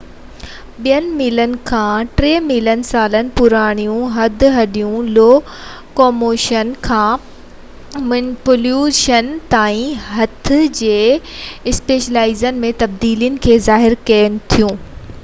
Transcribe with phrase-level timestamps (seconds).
[0.85, 10.97] ٻن ملين کان ٽي ملين سالن پراڻيون هڏ هڏيون لوڪوموشن کان مينيپيوليشن تائين هٿ جي
[11.73, 14.81] اسپيشلائيزيشن ۾ تبديلي کي ظاهر ڪن ٿيون